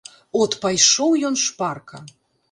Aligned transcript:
От 0.39 0.55
пайшоў 0.63 1.11
ён 1.29 1.37
шпарка. 1.41 2.01